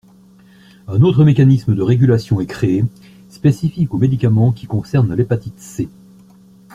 Un 0.87 1.03
autre 1.03 1.23
mécanisme 1.23 1.75
de 1.75 1.83
régulation 1.83 2.41
est 2.41 2.47
créé, 2.47 2.83
spécifique 3.29 3.93
aux 3.93 3.99
médicaments 3.99 4.51
qui 4.51 4.65
concernent 4.65 5.13
l’hépatite 5.13 5.59
C. 5.59 5.89